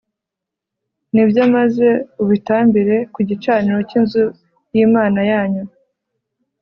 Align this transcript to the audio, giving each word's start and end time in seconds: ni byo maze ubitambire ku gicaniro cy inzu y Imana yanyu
ni 1.13 1.23
byo 1.29 1.43
maze 1.55 1.87
ubitambire 2.23 2.97
ku 3.13 3.19
gicaniro 3.29 3.79
cy 3.89 3.95
inzu 3.99 4.23
y 4.73 4.77
Imana 4.85 5.19
yanyu 5.31 5.63